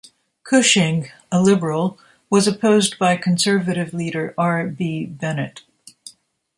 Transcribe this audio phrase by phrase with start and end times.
[0.41, 1.99] Cushing, a Liberal,
[2.31, 4.65] was opposed by Conservative leader R.
[4.67, 5.05] B.
[5.05, 5.61] Bennett.